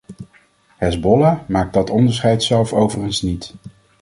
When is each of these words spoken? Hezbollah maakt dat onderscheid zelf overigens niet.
Hezbollah 0.77 1.39
maakt 1.47 1.73
dat 1.73 1.89
onderscheid 1.89 2.43
zelf 2.43 2.73
overigens 2.73 3.21
niet. 3.21 3.53